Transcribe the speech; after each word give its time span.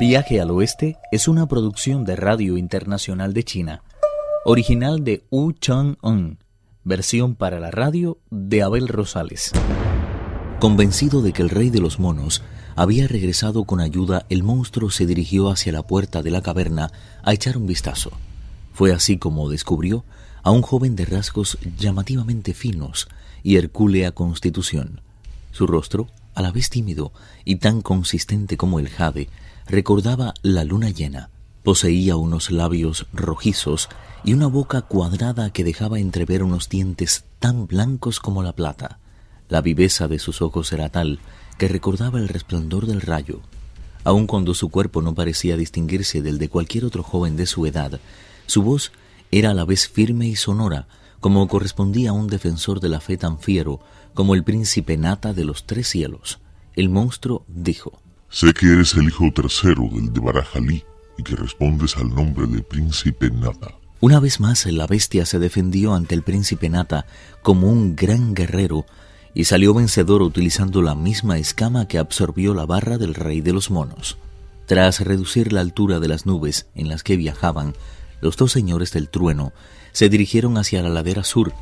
Viaje 0.00 0.40
al 0.40 0.50
Oeste 0.50 0.96
es 1.12 1.28
una 1.28 1.46
producción 1.46 2.06
de 2.06 2.16
Radio 2.16 2.56
Internacional 2.56 3.34
de 3.34 3.44
China, 3.44 3.82
original 4.46 5.04
de 5.04 5.26
Wu 5.30 5.52
Chang-un, 5.52 6.38
versión 6.84 7.34
para 7.34 7.60
la 7.60 7.70
radio 7.70 8.16
de 8.30 8.62
Abel 8.62 8.88
Rosales. 8.88 9.52
Convencido 10.58 11.20
de 11.20 11.34
que 11.34 11.42
el 11.42 11.50
rey 11.50 11.68
de 11.68 11.80
los 11.80 11.98
monos 11.98 12.42
había 12.76 13.06
regresado 13.08 13.64
con 13.64 13.78
ayuda, 13.78 14.24
el 14.30 14.42
monstruo 14.42 14.88
se 14.88 15.04
dirigió 15.04 15.50
hacia 15.50 15.70
la 15.70 15.86
puerta 15.86 16.22
de 16.22 16.30
la 16.30 16.40
caverna 16.40 16.90
a 17.22 17.34
echar 17.34 17.58
un 17.58 17.66
vistazo. 17.66 18.10
Fue 18.72 18.94
así 18.94 19.18
como 19.18 19.50
descubrió 19.50 20.06
a 20.42 20.50
un 20.50 20.62
joven 20.62 20.96
de 20.96 21.04
rasgos 21.04 21.58
llamativamente 21.76 22.54
finos 22.54 23.06
y 23.42 23.56
hercúlea 23.56 24.12
constitución. 24.12 25.02
Su 25.50 25.66
rostro, 25.66 26.08
a 26.34 26.40
la 26.40 26.52
vez 26.52 26.70
tímido 26.70 27.12
y 27.44 27.56
tan 27.56 27.82
consistente 27.82 28.56
como 28.56 28.78
el 28.78 28.88
jade, 28.88 29.28
recordaba 29.70 30.34
la 30.42 30.64
luna 30.64 30.90
llena. 30.90 31.30
Poseía 31.62 32.16
unos 32.16 32.50
labios 32.50 33.06
rojizos 33.12 33.88
y 34.24 34.32
una 34.32 34.48
boca 34.48 34.82
cuadrada 34.82 35.50
que 35.50 35.62
dejaba 35.62 36.00
entrever 36.00 36.42
unos 36.42 36.68
dientes 36.68 37.24
tan 37.38 37.66
blancos 37.66 38.18
como 38.18 38.42
la 38.42 38.52
plata. 38.52 38.98
La 39.48 39.60
viveza 39.60 40.08
de 40.08 40.18
sus 40.18 40.42
ojos 40.42 40.72
era 40.72 40.88
tal 40.88 41.20
que 41.56 41.68
recordaba 41.68 42.18
el 42.18 42.28
resplandor 42.28 42.86
del 42.86 43.00
rayo. 43.00 43.42
Aun 44.02 44.26
cuando 44.26 44.54
su 44.54 44.70
cuerpo 44.70 45.02
no 45.02 45.14
parecía 45.14 45.56
distinguirse 45.56 46.20
del 46.20 46.38
de 46.38 46.48
cualquier 46.48 46.84
otro 46.84 47.02
joven 47.02 47.36
de 47.36 47.46
su 47.46 47.64
edad, 47.66 48.00
su 48.46 48.62
voz 48.62 48.90
era 49.30 49.50
a 49.50 49.54
la 49.54 49.64
vez 49.64 49.88
firme 49.88 50.26
y 50.26 50.36
sonora, 50.36 50.88
como 51.20 51.46
correspondía 51.46 52.10
a 52.10 52.14
un 52.14 52.26
defensor 52.26 52.80
de 52.80 52.88
la 52.88 53.00
fe 53.00 53.16
tan 53.18 53.38
fiero 53.38 53.80
como 54.14 54.34
el 54.34 54.42
príncipe 54.42 54.96
Nata 54.96 55.32
de 55.32 55.44
los 55.44 55.66
tres 55.66 55.86
cielos. 55.88 56.40
El 56.74 56.88
monstruo 56.88 57.44
dijo 57.46 57.99
Sé 58.32 58.54
que 58.54 58.72
eres 58.72 58.94
el 58.94 59.08
hijo 59.08 59.32
tercero 59.34 59.88
del 59.92 60.12
de 60.12 60.20
Barajalí 60.20 60.84
y 61.18 61.22
que 61.24 61.34
respondes 61.34 61.96
al 61.96 62.14
nombre 62.14 62.46
de 62.46 62.62
príncipe 62.62 63.28
Nata. 63.28 63.74
Una 63.98 64.20
vez 64.20 64.38
más 64.38 64.64
la 64.66 64.86
bestia 64.86 65.26
se 65.26 65.40
defendió 65.40 65.94
ante 65.94 66.14
el 66.14 66.22
príncipe 66.22 66.68
Nata 66.68 67.06
como 67.42 67.68
un 67.68 67.96
gran 67.96 68.32
guerrero 68.34 68.86
y 69.34 69.44
salió 69.44 69.74
vencedor 69.74 70.22
utilizando 70.22 70.80
la 70.80 70.94
misma 70.94 71.38
escama 71.38 71.88
que 71.88 71.98
absorbió 71.98 72.54
la 72.54 72.66
barra 72.66 72.98
del 72.98 73.16
rey 73.16 73.40
de 73.40 73.52
los 73.52 73.68
monos. 73.68 74.16
Tras 74.66 75.00
reducir 75.00 75.52
la 75.52 75.60
altura 75.60 75.98
de 75.98 76.06
las 76.06 76.24
nubes 76.24 76.68
en 76.76 76.88
las 76.88 77.02
que 77.02 77.16
viajaban, 77.16 77.74
los 78.20 78.36
dos 78.36 78.52
señores 78.52 78.92
del 78.92 79.08
trueno 79.08 79.52
se 79.90 80.08
dirigieron 80.08 80.56
hacia 80.56 80.82
la 80.82 80.88
ladera 80.88 81.24
sur 81.24 81.52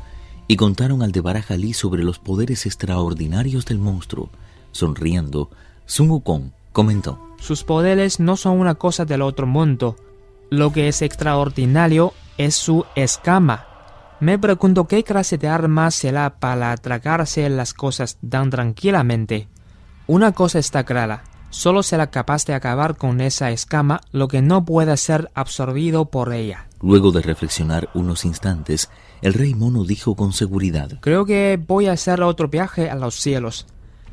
y 0.47 0.55
contaron 0.55 1.01
al 1.01 1.13
de 1.13 1.21
Barajalí 1.21 1.73
sobre 1.73 2.03
los 2.03 2.19
poderes 2.19 2.67
extraordinarios 2.67 3.65
del 3.65 3.79
monstruo. 3.79 4.29
Sonriendo, 4.71 5.49
Sun 5.87 6.11
Wukong 6.11 6.58
comentó. 6.79 7.19
Sus 7.41 7.65
poderes 7.65 8.21
no 8.21 8.37
son 8.37 8.57
una 8.57 8.75
cosa 8.75 9.03
del 9.03 9.21
otro 9.21 9.45
mundo. 9.45 9.97
Lo 10.49 10.71
que 10.71 10.87
es 10.87 11.01
extraordinario 11.01 12.13
es 12.37 12.55
su 12.55 12.85
escama. 12.95 13.65
Me 14.21 14.39
pregunto 14.39 14.87
qué 14.87 15.03
clase 15.03 15.37
de 15.37 15.49
arma 15.49 15.91
será 15.91 16.39
para 16.39 16.73
tragarse 16.77 17.49
las 17.49 17.73
cosas 17.73 18.17
tan 18.29 18.49
tranquilamente. 18.49 19.49
Una 20.07 20.31
cosa 20.31 20.57
está 20.59 20.85
clara, 20.85 21.25
solo 21.49 21.83
será 21.83 22.11
capaz 22.11 22.45
de 22.45 22.53
acabar 22.53 22.95
con 22.95 23.19
esa 23.19 23.51
escama 23.51 23.99
lo 24.13 24.29
que 24.29 24.41
no 24.41 24.63
pueda 24.63 24.95
ser 24.95 25.29
absorbido 25.33 26.05
por 26.05 26.31
ella. 26.31 26.67
Luego 26.81 27.11
de 27.11 27.21
reflexionar 27.21 27.89
unos 27.93 28.23
instantes, 28.23 28.89
el 29.21 29.33
rey 29.33 29.53
mono 29.53 29.83
dijo 29.83 30.15
con 30.15 30.31
seguridad 30.31 30.91
Creo 31.01 31.25
que 31.25 31.61
voy 31.61 31.87
a 31.87 31.91
hacer 31.91 32.21
otro 32.21 32.47
viaje 32.47 32.89
a 32.89 32.95
los 32.95 33.15
cielos. 33.15 33.67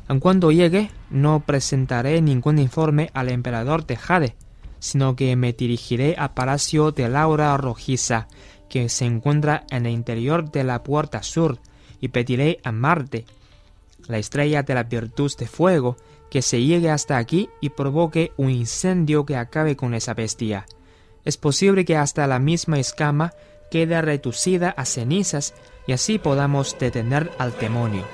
En 0.09 0.19
cuanto 0.19 0.51
llegue, 0.51 0.89
no 1.09 1.41
presentaré 1.41 2.21
ningún 2.21 2.59
informe 2.59 3.09
al 3.13 3.29
emperador 3.29 3.85
de 3.85 3.97
Jade, 3.97 4.35
sino 4.79 5.15
que 5.15 5.35
me 5.35 5.53
dirigiré 5.53 6.15
al 6.17 6.33
palacio 6.33 6.91
de 6.91 7.09
Laura 7.09 7.55
Rojiza, 7.57 8.27
que 8.69 8.89
se 8.89 9.05
encuentra 9.05 9.65
en 9.69 9.85
el 9.85 9.91
interior 9.91 10.49
de 10.49 10.63
la 10.63 10.83
puerta 10.83 11.23
sur, 11.23 11.59
y 11.99 12.09
pediré 12.09 12.59
a 12.63 12.71
Marte, 12.71 13.25
la 14.07 14.17
estrella 14.17 14.63
de 14.63 14.75
la 14.75 14.83
virtud 14.83 15.31
de 15.37 15.47
fuego, 15.47 15.97
que 16.29 16.41
se 16.41 16.61
llegue 16.61 16.89
hasta 16.89 17.17
aquí 17.17 17.49
y 17.61 17.69
provoque 17.69 18.31
un 18.37 18.49
incendio 18.49 19.25
que 19.25 19.35
acabe 19.35 19.75
con 19.75 19.93
esa 19.93 20.13
bestia. 20.13 20.65
Es 21.25 21.37
posible 21.37 21.85
que 21.85 21.97
hasta 21.97 22.27
la 22.27 22.39
misma 22.39 22.79
escama 22.79 23.33
quede 23.71 24.01
reducida 24.01 24.69
a 24.69 24.85
cenizas 24.85 25.53
y 25.87 25.93
así 25.93 26.19
podamos 26.19 26.77
detener 26.79 27.31
al 27.37 27.57
demonio. 27.57 28.05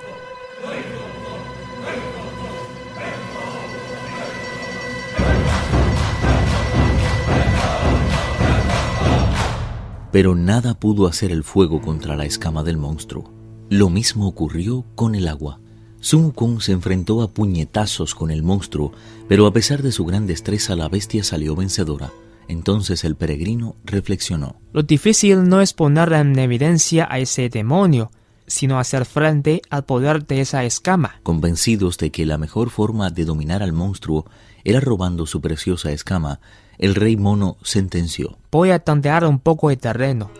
Pero 10.13 10.35
nada 10.35 10.75
pudo 10.75 11.07
hacer 11.07 11.31
el 11.31 11.43
fuego 11.43 11.81
contra 11.81 12.15
la 12.15 12.25
escama 12.25 12.63
del 12.63 12.77
monstruo. 12.77 13.33
Lo 13.71 13.89
mismo 13.89 14.27
ocurrió 14.27 14.85
con 14.93 15.15
el 15.15 15.27
agua. 15.27 15.59
Sun 16.01 16.29
Kung 16.29 16.61
se 16.61 16.71
enfrentó 16.71 17.23
a 17.23 17.31
puñetazos 17.31 18.13
con 18.13 18.29
el 18.29 18.43
monstruo, 18.43 18.91
pero 19.27 19.47
a 19.47 19.53
pesar 19.53 19.81
de 19.81 19.91
su 19.91 20.05
gran 20.05 20.27
destreza 20.27 20.75
la 20.75 20.87
bestia 20.87 21.23
salió 21.23 21.55
vencedora. 21.55 22.11
Entonces 22.47 23.03
el 23.05 23.15
peregrino 23.15 23.75
reflexionó. 23.85 24.57
Lo 24.71 24.83
difícil 24.83 25.49
no 25.49 25.61
es 25.61 25.73
poner 25.73 26.13
en 26.13 26.37
evidencia 26.37 27.07
a 27.09 27.17
ese 27.17 27.49
demonio, 27.49 28.11
sino 28.45 28.77
hacer 28.77 29.05
frente 29.05 29.63
al 29.71 29.85
poder 29.85 30.27
de 30.27 30.41
esa 30.41 30.63
escama. 30.63 31.15
Convencidos 31.23 31.97
de 31.97 32.11
que 32.11 32.27
la 32.27 32.37
mejor 32.37 32.69
forma 32.69 33.09
de 33.09 33.25
dominar 33.25 33.63
al 33.63 33.73
monstruo 33.73 34.27
era 34.63 34.79
robando 34.79 35.25
su 35.25 35.41
preciosa 35.41 35.91
escama, 35.91 36.39
el 36.77 36.95
rey 36.95 37.17
mono 37.17 37.57
sentenció. 37.63 38.37
Voy 38.51 38.71
a 38.71 38.79
tantear 38.79 39.25
un 39.25 39.39
poco 39.39 39.71
el 39.71 39.77
terreno. 39.77 40.31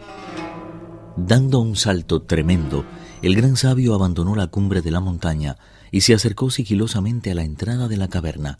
Dando 1.15 1.59
un 1.59 1.75
salto 1.75 2.23
tremendo, 2.23 2.85
el 3.21 3.35
gran 3.35 3.55
sabio 3.55 3.93
abandonó 3.93 4.35
la 4.35 4.47
cumbre 4.47 4.81
de 4.81 4.91
la 4.91 4.99
montaña 4.99 5.57
y 5.91 6.01
se 6.01 6.13
acercó 6.13 6.49
sigilosamente 6.49 7.31
a 7.31 7.35
la 7.35 7.43
entrada 7.43 7.87
de 7.87 7.97
la 7.97 8.07
caverna. 8.07 8.57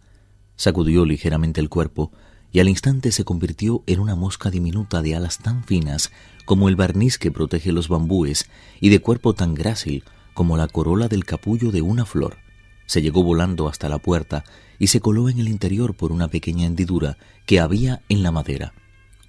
Sacudió 0.55 1.03
ligeramente 1.03 1.59
el 1.61 1.69
cuerpo 1.69 2.11
y 2.51 2.59
al 2.59 2.69
instante 2.69 3.11
se 3.11 3.25
convirtió 3.25 3.83
en 3.87 3.99
una 3.99 4.15
mosca 4.15 4.51
diminuta 4.51 5.01
de 5.01 5.15
alas 5.15 5.39
tan 5.39 5.63
finas 5.63 6.11
como 6.45 6.69
el 6.69 6.75
barniz 6.75 7.17
que 7.17 7.31
protege 7.31 7.71
los 7.71 7.89
bambúes 7.89 8.47
y 8.79 8.89
de 8.89 8.99
cuerpo 8.99 9.33
tan 9.33 9.55
grácil 9.55 10.03
como 10.35 10.55
la 10.55 10.67
corola 10.67 11.07
del 11.07 11.25
capullo 11.25 11.71
de 11.71 11.81
una 11.81 12.05
flor. 12.05 12.42
Se 12.85 13.01
llegó 13.01 13.23
volando 13.23 13.67
hasta 13.67 13.89
la 13.89 13.99
puerta 13.99 14.43
y 14.79 14.87
se 14.87 14.99
coló 14.99 15.29
en 15.29 15.39
el 15.39 15.47
interior 15.47 15.95
por 15.95 16.11
una 16.11 16.27
pequeña 16.27 16.65
hendidura 16.65 17.17
que 17.45 17.59
había 17.59 18.01
en 18.09 18.23
la 18.23 18.31
madera. 18.31 18.73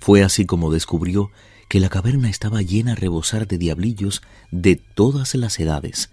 Fue 0.00 0.22
así 0.22 0.46
como 0.46 0.72
descubrió 0.72 1.30
que 1.68 1.80
la 1.80 1.88
caverna 1.88 2.28
estaba 2.28 2.62
llena 2.62 2.92
a 2.92 2.96
rebosar 2.96 3.46
de 3.46 3.58
diablillos 3.58 4.22
de 4.50 4.76
todas 4.76 5.34
las 5.34 5.58
edades. 5.58 6.10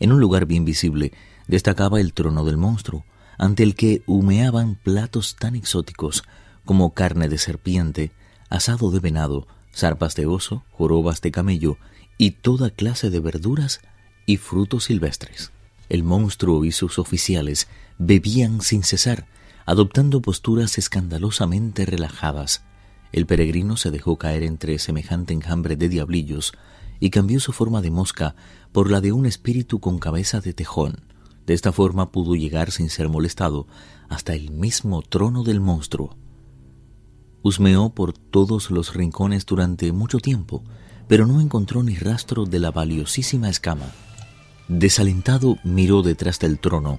En 0.00 0.12
un 0.12 0.20
lugar 0.20 0.46
bien 0.46 0.64
visible 0.64 1.12
destacaba 1.48 2.00
el 2.00 2.12
trono 2.12 2.44
del 2.44 2.56
monstruo, 2.56 3.04
ante 3.38 3.62
el 3.62 3.74
que 3.74 4.02
humeaban 4.06 4.76
platos 4.76 5.36
tan 5.36 5.56
exóticos 5.56 6.22
como 6.64 6.94
carne 6.94 7.28
de 7.28 7.38
serpiente, 7.38 8.12
asado 8.48 8.90
de 8.90 9.00
venado, 9.00 9.46
zarpas 9.74 10.14
de 10.14 10.26
oso, 10.26 10.64
jorobas 10.70 11.20
de 11.20 11.32
camello 11.32 11.78
y 12.18 12.32
toda 12.32 12.70
clase 12.70 13.10
de 13.10 13.20
verduras 13.20 13.80
y 14.26 14.36
frutos 14.36 14.84
silvestres. 14.84 15.50
El 15.92 16.04
monstruo 16.04 16.64
y 16.64 16.72
sus 16.72 16.98
oficiales 16.98 17.68
bebían 17.98 18.62
sin 18.62 18.82
cesar, 18.82 19.26
adoptando 19.66 20.22
posturas 20.22 20.78
escandalosamente 20.78 21.84
relajadas. 21.84 22.64
El 23.12 23.26
peregrino 23.26 23.76
se 23.76 23.90
dejó 23.90 24.16
caer 24.16 24.42
entre 24.42 24.78
semejante 24.78 25.34
enjambre 25.34 25.76
de 25.76 25.90
diablillos 25.90 26.54
y 26.98 27.10
cambió 27.10 27.40
su 27.40 27.52
forma 27.52 27.82
de 27.82 27.90
mosca 27.90 28.34
por 28.72 28.90
la 28.90 29.02
de 29.02 29.12
un 29.12 29.26
espíritu 29.26 29.80
con 29.80 29.98
cabeza 29.98 30.40
de 30.40 30.54
tejón. 30.54 31.04
De 31.44 31.52
esta 31.52 31.72
forma 31.72 32.10
pudo 32.10 32.36
llegar 32.36 32.70
sin 32.70 32.88
ser 32.88 33.10
molestado 33.10 33.66
hasta 34.08 34.32
el 34.32 34.50
mismo 34.50 35.02
trono 35.02 35.44
del 35.44 35.60
monstruo. 35.60 36.16
Husmeó 37.42 37.90
por 37.90 38.14
todos 38.14 38.70
los 38.70 38.94
rincones 38.94 39.44
durante 39.44 39.92
mucho 39.92 40.20
tiempo, 40.20 40.64
pero 41.06 41.26
no 41.26 41.42
encontró 41.42 41.82
ni 41.82 41.96
rastro 41.96 42.46
de 42.46 42.60
la 42.60 42.70
valiosísima 42.70 43.50
escama. 43.50 43.92
Desalentado 44.74 45.58
miró 45.64 46.00
detrás 46.00 46.38
del 46.38 46.58
trono 46.58 46.98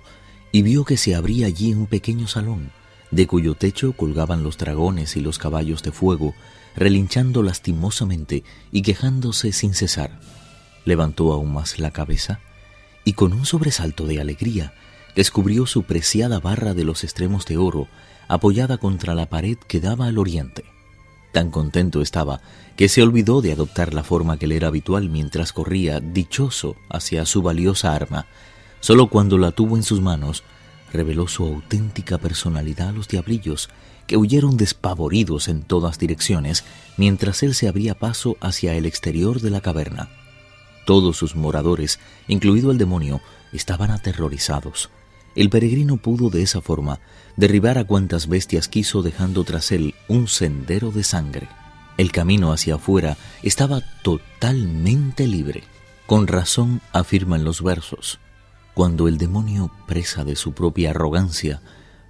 y 0.51 0.61
vio 0.61 0.85
que 0.85 0.95
se 0.95 1.15
abría 1.15 1.47
allí 1.47 1.73
un 1.73 1.87
pequeño 1.87 2.27
salón, 2.27 2.71
de 3.09 3.25
cuyo 3.25 3.55
techo 3.55 3.93
colgaban 3.93 4.43
los 4.43 4.59
dragones 4.59 5.17
y 5.17 5.21
los 5.21 5.39
caballos 5.39 5.81
de 5.81 5.91
fuego, 5.91 6.35
relinchando 6.75 7.41
lastimosamente 7.41 8.43
y 8.71 8.83
quejándose 8.83 9.51
sin 9.53 9.73
cesar. 9.73 10.19
Levantó 10.85 11.33
aún 11.33 11.51
más 11.51 11.79
la 11.79 11.89
cabeza 11.89 12.41
y 13.05 13.13
con 13.13 13.33
un 13.33 13.47
sobresalto 13.47 14.05
de 14.05 14.21
alegría 14.21 14.75
descubrió 15.15 15.65
su 15.65 15.81
preciada 15.81 16.39
barra 16.39 16.75
de 16.75 16.83
los 16.83 17.03
extremos 17.03 17.47
de 17.47 17.57
oro 17.57 17.87
apoyada 18.27 18.77
contra 18.77 19.15
la 19.15 19.29
pared 19.29 19.57
que 19.57 19.79
daba 19.79 20.05
al 20.05 20.19
oriente. 20.19 20.63
Tan 21.33 21.49
contento 21.49 22.01
estaba 22.01 22.41
que 22.77 22.87
se 22.87 23.01
olvidó 23.01 23.41
de 23.41 23.51
adoptar 23.51 23.93
la 23.93 24.03
forma 24.03 24.37
que 24.37 24.47
le 24.47 24.55
era 24.55 24.67
habitual 24.67 25.09
mientras 25.09 25.51
corría 25.51 25.99
dichoso 25.99 26.75
hacia 26.89 27.25
su 27.25 27.41
valiosa 27.41 27.93
arma. 27.93 28.27
Solo 28.79 29.07
cuando 29.07 29.37
la 29.39 29.51
tuvo 29.51 29.75
en 29.75 29.83
sus 29.83 29.99
manos 29.99 30.43
reveló 30.93 31.27
su 31.27 31.43
auténtica 31.43 32.19
personalidad 32.19 32.89
a 32.89 32.91
los 32.91 33.07
diablillos, 33.07 33.69
que 34.05 34.15
huyeron 34.15 34.57
despavoridos 34.57 35.47
en 35.47 35.63
todas 35.63 35.97
direcciones 35.97 36.65
mientras 36.97 37.41
él 37.41 37.55
se 37.55 37.67
abría 37.67 37.95
paso 37.95 38.37
hacia 38.39 38.75
el 38.75 38.85
exterior 38.85 39.41
de 39.41 39.49
la 39.49 39.61
caverna. 39.61 40.09
Todos 40.85 41.17
sus 41.17 41.35
moradores, 41.35 41.99
incluido 42.27 42.69
el 42.69 42.77
demonio, 42.77 43.21
estaban 43.53 43.89
aterrorizados. 43.89 44.91
El 45.35 45.49
peregrino 45.49 45.97
pudo 45.97 46.29
de 46.29 46.43
esa 46.43 46.61
forma 46.61 46.99
derribar 47.37 47.77
a 47.77 47.85
cuantas 47.85 48.27
bestias 48.27 48.67
quiso 48.67 49.01
dejando 49.01 49.43
tras 49.43 49.71
él 49.71 49.95
un 50.07 50.27
sendero 50.27 50.91
de 50.91 51.03
sangre. 51.03 51.49
El 51.97 52.11
camino 52.11 52.51
hacia 52.51 52.75
afuera 52.75 53.17
estaba 53.41 53.81
totalmente 54.03 55.27
libre. 55.27 55.63
Con 56.05 56.27
razón 56.27 56.81
afirman 56.91 57.43
los 57.43 57.63
versos. 57.63 58.19
Cuando 58.73 59.07
el 59.07 59.17
demonio, 59.17 59.71
presa 59.87 60.23
de 60.23 60.35
su 60.35 60.53
propia 60.53 60.91
arrogancia, 60.91 61.61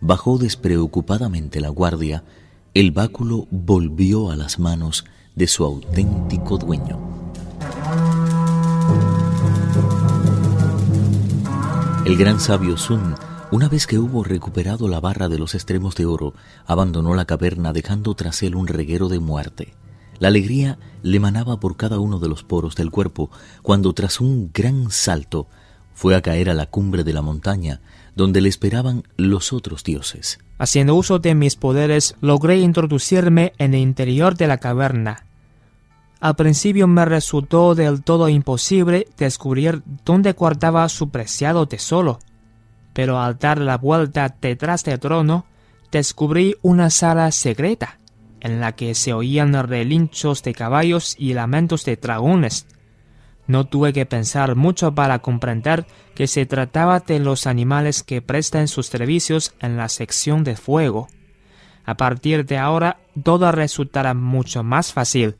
bajó 0.01 0.37
despreocupadamente 0.37 1.61
la 1.61 1.69
guardia, 1.69 2.23
el 2.73 2.91
báculo 2.91 3.47
volvió 3.51 4.31
a 4.31 4.35
las 4.35 4.59
manos 4.59 5.05
de 5.35 5.47
su 5.47 5.63
auténtico 5.63 6.57
dueño. 6.57 7.12
El 12.05 12.17
gran 12.17 12.41
sabio 12.41 12.75
Sun, 12.75 13.15
una 13.49 13.69
vez 13.69 13.87
que 13.87 13.97
hubo 13.97 14.25
recuperado 14.25 14.89
la 14.89 14.99
barra 14.99 15.29
de 15.29 15.39
los 15.39 15.55
extremos 15.55 15.95
de 15.95 16.05
oro, 16.05 16.33
abandonó 16.65 17.15
la 17.15 17.23
caverna 17.23 17.71
dejando 17.71 18.13
tras 18.13 18.43
él 18.43 18.55
un 18.55 18.67
reguero 18.67 19.07
de 19.07 19.19
muerte. 19.19 19.73
La 20.19 20.27
alegría 20.27 20.77
le 21.01 21.21
manaba 21.21 21.61
por 21.61 21.77
cada 21.77 21.99
uno 21.99 22.19
de 22.19 22.27
los 22.27 22.43
poros 22.43 22.75
del 22.75 22.91
cuerpo 22.91 23.31
cuando 23.61 23.93
tras 23.93 24.19
un 24.19 24.51
gran 24.53 24.91
salto 24.91 25.47
fue 25.93 26.13
a 26.15 26.21
caer 26.21 26.49
a 26.49 26.53
la 26.53 26.65
cumbre 26.65 27.05
de 27.05 27.13
la 27.13 27.21
montaña 27.21 27.79
donde 28.17 28.41
le 28.41 28.49
esperaban 28.49 29.03
los 29.15 29.53
otros 29.53 29.85
dioses. 29.85 30.39
Haciendo 30.57 30.95
uso 30.95 31.19
de 31.19 31.35
mis 31.35 31.55
poderes, 31.55 32.15
logré 32.19 32.59
introducirme 32.59 33.53
en 33.59 33.73
el 33.75 33.79
interior 33.79 34.35
de 34.35 34.47
la 34.47 34.57
caverna. 34.57 35.25
Al 36.23 36.37
principio 36.37 36.87
me 36.87 37.03
resultó 37.03 37.75
del 37.75 38.01
todo 38.01 38.29
imposible 38.29 39.09
descubrir 39.17 39.83
dónde 40.05 40.31
guardaba 40.31 40.87
su 40.87 41.09
preciado 41.09 41.67
tesoro, 41.67 42.19
pero 42.93 43.19
al 43.19 43.37
dar 43.37 43.57
la 43.57 43.77
vuelta 43.77 44.33
detrás 44.39 44.85
del 44.85 45.01
trono, 45.01 45.45
descubrí 45.91 46.55
una 46.61 46.89
sala 46.91 47.29
secreta, 47.33 47.99
en 48.39 48.61
la 48.61 48.71
que 48.71 48.95
se 48.95 49.11
oían 49.11 49.51
relinchos 49.67 50.43
de 50.43 50.53
caballos 50.53 51.17
y 51.19 51.33
lamentos 51.33 51.83
de 51.83 51.97
dragones. 51.97 52.67
No 53.45 53.65
tuve 53.65 53.91
que 53.91 54.05
pensar 54.05 54.55
mucho 54.55 54.95
para 54.95 55.19
comprender 55.19 55.85
que 56.15 56.27
se 56.27 56.45
trataba 56.45 57.01
de 57.01 57.19
los 57.19 57.47
animales 57.47 58.01
que 58.01 58.21
prestan 58.21 58.69
sus 58.69 58.85
servicios 58.85 59.55
en 59.59 59.75
la 59.75 59.89
sección 59.89 60.45
de 60.45 60.55
fuego. 60.55 61.09
A 61.83 61.97
partir 61.97 62.45
de 62.45 62.59
ahora 62.59 63.01
todo 63.23 63.51
resultará 63.51 64.13
mucho 64.13 64.63
más 64.63 64.93
fácil, 64.93 65.35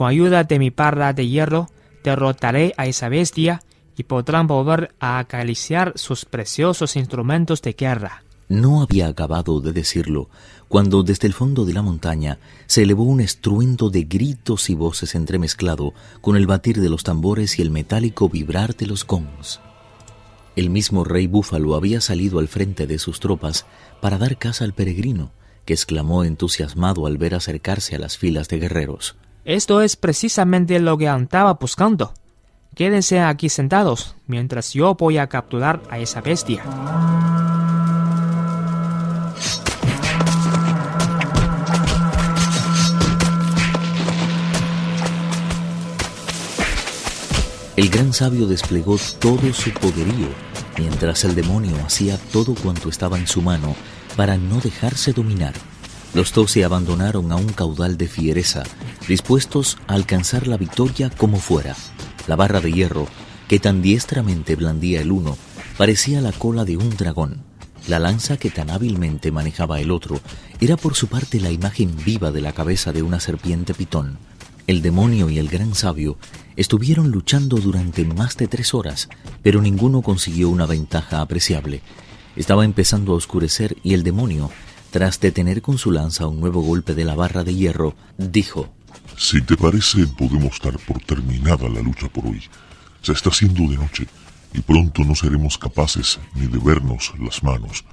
con 0.00 0.08
ayuda 0.08 0.44
de 0.44 0.58
mi 0.58 0.70
parra 0.70 1.12
de 1.12 1.28
hierro, 1.28 1.68
derrotaré 2.02 2.72
a 2.78 2.86
esa 2.86 3.10
bestia 3.10 3.60
y 3.98 4.04
podrán 4.04 4.46
volver 4.46 4.94
a 4.98 5.18
acariciar 5.18 5.92
sus 5.94 6.24
preciosos 6.24 6.96
instrumentos 6.96 7.60
de 7.60 7.74
guerra. 7.74 8.24
No 8.48 8.80
había 8.80 9.08
acabado 9.08 9.60
de 9.60 9.74
decirlo 9.74 10.30
cuando 10.68 11.02
desde 11.02 11.26
el 11.26 11.34
fondo 11.34 11.66
de 11.66 11.74
la 11.74 11.82
montaña 11.82 12.38
se 12.64 12.84
elevó 12.84 13.02
un 13.02 13.20
estruendo 13.20 13.90
de 13.90 14.04
gritos 14.04 14.70
y 14.70 14.74
voces 14.74 15.14
entremezclado 15.14 15.92
con 16.22 16.34
el 16.34 16.46
batir 16.46 16.80
de 16.80 16.88
los 16.88 17.04
tambores 17.04 17.58
y 17.58 17.60
el 17.60 17.70
metálico 17.70 18.30
vibrar 18.30 18.74
de 18.76 18.86
los 18.86 19.06
gongs. 19.06 19.60
El 20.56 20.70
mismo 20.70 21.04
rey 21.04 21.26
búfalo 21.26 21.74
había 21.74 22.00
salido 22.00 22.38
al 22.38 22.48
frente 22.48 22.86
de 22.86 22.98
sus 22.98 23.20
tropas 23.20 23.66
para 24.00 24.16
dar 24.16 24.38
caza 24.38 24.64
al 24.64 24.72
peregrino, 24.72 25.30
que 25.66 25.74
exclamó 25.74 26.24
entusiasmado 26.24 27.06
al 27.06 27.18
ver 27.18 27.34
acercarse 27.34 27.96
a 27.96 27.98
las 27.98 28.16
filas 28.16 28.48
de 28.48 28.60
guerreros. 28.60 29.16
Esto 29.44 29.80
es 29.80 29.96
precisamente 29.96 30.78
lo 30.80 30.98
que 30.98 31.08
andaba 31.08 31.54
buscando. 31.54 32.12
Quédense 32.74 33.20
aquí 33.20 33.48
sentados 33.48 34.14
mientras 34.26 34.72
yo 34.72 34.94
voy 34.94 35.18
a 35.18 35.28
capturar 35.28 35.82
a 35.90 35.98
esa 35.98 36.20
bestia. 36.20 36.62
El 47.76 47.88
gran 47.88 48.12
sabio 48.12 48.46
desplegó 48.46 48.98
todo 49.20 49.54
su 49.54 49.72
poderío, 49.72 50.28
mientras 50.76 51.24
el 51.24 51.34
demonio 51.34 51.74
hacía 51.86 52.18
todo 52.30 52.54
cuanto 52.54 52.90
estaba 52.90 53.18
en 53.18 53.26
su 53.26 53.40
mano 53.40 53.74
para 54.18 54.36
no 54.36 54.60
dejarse 54.60 55.14
dominar. 55.14 55.54
Los 56.12 56.30
dos 56.34 56.50
se 56.50 56.62
abandonaron 56.62 57.32
a 57.32 57.36
un 57.36 57.48
caudal 57.48 57.96
de 57.96 58.06
fiereza, 58.06 58.64
dispuestos 59.10 59.76
a 59.88 59.94
alcanzar 59.94 60.46
la 60.46 60.56
victoria 60.56 61.10
como 61.10 61.40
fuera. 61.40 61.74
La 62.28 62.36
barra 62.36 62.60
de 62.60 62.72
hierro, 62.72 63.08
que 63.48 63.58
tan 63.58 63.82
diestramente 63.82 64.54
blandía 64.54 65.00
el 65.00 65.10
uno, 65.10 65.36
parecía 65.76 66.20
la 66.20 66.30
cola 66.30 66.64
de 66.64 66.76
un 66.76 66.90
dragón. 66.90 67.42
La 67.88 67.98
lanza 67.98 68.36
que 68.36 68.50
tan 68.50 68.70
hábilmente 68.70 69.32
manejaba 69.32 69.80
el 69.80 69.90
otro 69.90 70.20
era 70.60 70.76
por 70.76 70.94
su 70.94 71.08
parte 71.08 71.40
la 71.40 71.50
imagen 71.50 71.96
viva 72.04 72.30
de 72.30 72.40
la 72.40 72.52
cabeza 72.52 72.92
de 72.92 73.02
una 73.02 73.18
serpiente 73.18 73.74
pitón. 73.74 74.16
El 74.68 74.80
demonio 74.80 75.28
y 75.28 75.38
el 75.38 75.48
gran 75.48 75.74
sabio 75.74 76.16
estuvieron 76.54 77.10
luchando 77.10 77.56
durante 77.56 78.04
más 78.04 78.36
de 78.36 78.46
tres 78.46 78.74
horas, 78.74 79.08
pero 79.42 79.60
ninguno 79.60 80.02
consiguió 80.02 80.50
una 80.50 80.66
ventaja 80.66 81.20
apreciable. 81.20 81.82
Estaba 82.36 82.64
empezando 82.64 83.12
a 83.12 83.16
oscurecer 83.16 83.76
y 83.82 83.94
el 83.94 84.04
demonio 84.04 84.52
tras 84.90 85.20
detener 85.20 85.62
con 85.62 85.78
su 85.78 85.92
lanza 85.92 86.26
un 86.26 86.40
nuevo 86.40 86.62
golpe 86.62 86.94
de 86.94 87.04
la 87.04 87.14
barra 87.14 87.44
de 87.44 87.54
hierro, 87.54 87.94
dijo, 88.18 88.70
Si 89.16 89.42
te 89.42 89.56
parece, 89.56 90.06
podemos 90.06 90.58
dar 90.60 90.78
por 90.78 91.00
terminada 91.02 91.68
la 91.68 91.80
lucha 91.80 92.08
por 92.08 92.26
hoy. 92.26 92.42
Se 93.02 93.12
está 93.12 93.30
haciendo 93.30 93.62
de 93.70 93.76
noche 93.76 94.06
y 94.52 94.60
pronto 94.60 95.02
no 95.04 95.14
seremos 95.14 95.58
capaces 95.58 96.18
ni 96.34 96.46
de 96.46 96.58
vernos 96.58 97.12
las 97.18 97.42
manos. 97.42 97.84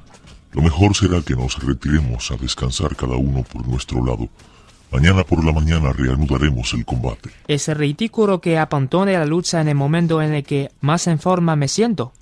Lo 0.54 0.62
mejor 0.62 0.96
será 0.96 1.22
que 1.22 1.36
nos 1.36 1.62
retiremos 1.64 2.32
a 2.32 2.38
descansar 2.38 2.96
cada 2.96 3.16
uno 3.16 3.44
por 3.44 3.68
nuestro 3.68 4.04
lado. 4.04 4.30
Mañana 4.92 5.24
por 5.24 5.44
la 5.44 5.52
mañana 5.52 5.92
reanudaremos 5.92 6.74
el 6.74 6.86
combate. 6.86 7.30
Es 7.48 7.68
ridículo 7.68 8.40
que 8.40 8.58
abandone 8.58 9.14
la 9.14 9.26
lucha 9.26 9.60
en 9.60 9.68
el 9.68 9.76
momento 9.76 10.22
en 10.22 10.34
el 10.34 10.44
que 10.44 10.72
más 10.80 11.08
en 11.08 11.20
forma 11.20 11.56
me 11.56 11.68
siento. 11.68 12.14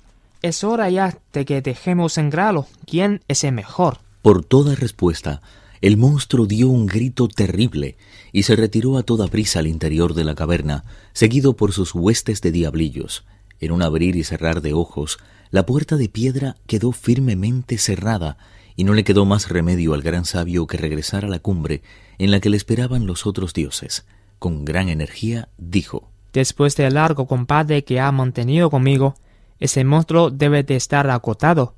Es 0.42 0.64
hora 0.64 0.90
ya 0.90 1.16
de 1.32 1.44
que 1.44 1.62
dejemos 1.62 2.18
en 2.18 2.28
grado 2.28 2.66
quién 2.86 3.22
es 3.28 3.44
el 3.44 3.52
mejor. 3.52 3.98
Por 4.20 4.44
toda 4.44 4.74
respuesta, 4.74 5.40
el 5.80 5.96
monstruo 5.96 6.46
dio 6.46 6.68
un 6.68 6.86
grito 6.86 7.28
terrible 7.28 7.96
y 8.32 8.42
se 8.44 8.56
retiró 8.56 8.98
a 8.98 9.02
toda 9.02 9.28
prisa 9.28 9.58
al 9.60 9.66
interior 9.66 10.14
de 10.14 10.24
la 10.24 10.34
caverna, 10.34 10.84
seguido 11.12 11.56
por 11.56 11.72
sus 11.72 11.94
huestes 11.94 12.40
de 12.40 12.52
diablillos. 12.52 13.24
En 13.60 13.72
un 13.72 13.82
abrir 13.82 14.16
y 14.16 14.24
cerrar 14.24 14.60
de 14.60 14.72
ojos, 14.72 15.18
la 15.50 15.64
puerta 15.64 15.96
de 15.96 16.08
piedra 16.08 16.56
quedó 16.66 16.92
firmemente 16.92 17.78
cerrada, 17.78 18.36
y 18.76 18.84
no 18.84 18.92
le 18.92 19.04
quedó 19.04 19.24
más 19.24 19.48
remedio 19.48 19.94
al 19.94 20.02
gran 20.02 20.26
sabio 20.26 20.66
que 20.66 20.76
regresar 20.76 21.24
a 21.24 21.28
la 21.28 21.38
cumbre 21.38 21.82
en 22.18 22.30
la 22.30 22.40
que 22.40 22.50
le 22.50 22.58
esperaban 22.58 23.06
los 23.06 23.26
otros 23.26 23.54
dioses. 23.54 24.04
Con 24.38 24.64
gran 24.64 24.88
energía 24.90 25.48
dijo 25.56 26.10
Después 26.32 26.76
del 26.76 26.94
largo 26.94 27.26
combate 27.26 27.84
que 27.84 27.98
ha 28.00 28.12
mantenido 28.12 28.68
conmigo, 28.68 29.14
ese 29.58 29.84
monstruo 29.84 30.30
debe 30.30 30.62
de 30.62 30.76
estar 30.76 31.08
agotado. 31.08 31.74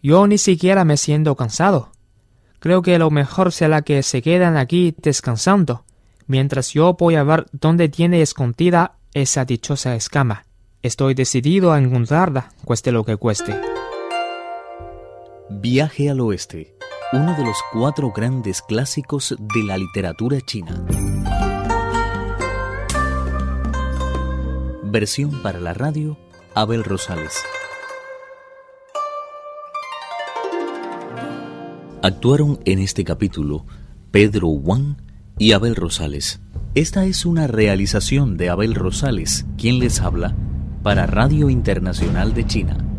Yo 0.00 0.28
ni 0.28 0.38
siquiera 0.38 0.84
me 0.84 0.96
siento 0.96 1.34
cansado. 1.34 1.90
Creo 2.60 2.82
que 2.82 2.98
lo 2.98 3.10
mejor 3.10 3.52
será 3.52 3.80
que 3.80 4.02
se 4.02 4.20
quedan 4.20 4.58
aquí 4.58 4.94
descansando, 4.98 5.84
mientras 6.26 6.74
yo 6.74 6.92
voy 6.92 7.16
a 7.16 7.24
ver 7.24 7.46
dónde 7.52 7.88
tiene 7.88 8.20
escondida 8.20 8.98
esa 9.14 9.46
dichosa 9.46 9.94
escama. 9.94 10.44
Estoy 10.82 11.14
decidido 11.14 11.72
a 11.72 11.78
encontrarla, 11.78 12.50
cueste 12.64 12.92
lo 12.92 13.04
que 13.04 13.16
cueste. 13.16 13.58
Viaje 15.48 16.10
al 16.10 16.20
oeste, 16.20 16.76
uno 17.14 17.34
de 17.34 17.44
los 17.44 17.56
cuatro 17.72 18.12
grandes 18.12 18.60
clásicos 18.60 19.34
de 19.38 19.62
la 19.64 19.78
literatura 19.78 20.38
china. 20.42 20.84
Versión 24.84 25.42
para 25.42 25.60
la 25.60 25.72
radio, 25.72 26.18
Abel 26.54 26.84
Rosales. 26.84 27.42
Actuaron 32.02 32.60
en 32.64 32.78
este 32.78 33.04
capítulo 33.04 33.66
Pedro 34.10 34.48
Wang 34.48 34.96
y 35.36 35.52
Abel 35.52 35.76
Rosales. 35.76 36.40
Esta 36.74 37.04
es 37.04 37.26
una 37.26 37.46
realización 37.46 38.38
de 38.38 38.48
Abel 38.48 38.74
Rosales, 38.74 39.44
quien 39.58 39.78
les 39.78 40.00
habla, 40.00 40.34
para 40.82 41.04
Radio 41.04 41.50
Internacional 41.50 42.32
de 42.32 42.46
China. 42.46 42.89